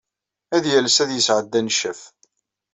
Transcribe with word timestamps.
Ad 0.55 0.63
yales 0.71 0.97
ad 1.03 1.07
d-yesɛeddi 1.09 1.55
aneccaf. 1.59 2.01